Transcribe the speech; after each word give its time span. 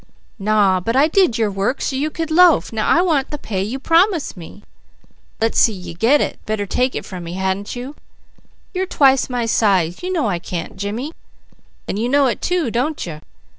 _""Naw! 0.39 0.79
But 0.79 0.95
I 0.95 1.07
did 1.07 1.37
your 1.37 1.51
work 1.51 1.79
so 1.79 1.95
you 1.95 2.09
could 2.09 2.31
loaf; 2.31 2.73
now 2.73 2.87
I 2.87 3.03
want 3.03 3.29
the 3.29 3.37
pay 3.37 3.61
you 3.61 3.77
promised 3.77 4.35
me." 4.35 4.63
"Let's 5.39 5.59
see 5.59 5.73
you 5.73 5.93
get 5.93 6.19
it! 6.19 6.43
Better 6.47 6.65
take 6.65 6.95
it 6.95 7.05
from 7.05 7.23
me, 7.23 7.33
hadn't 7.33 7.75
you?" 7.75 7.95
"You're 8.73 8.87
twice 8.87 9.29
my 9.29 9.45
size; 9.45 10.01
you 10.01 10.11
know 10.11 10.27
I 10.27 10.39
can't, 10.39 10.75
Jimmy!" 10.75 11.11
"_Then 11.87 11.99
you 11.99 12.09
know 12.09 12.25
it 12.25 12.41
too, 12.41 12.71
don't 12.71 13.05
you? 13.05 13.19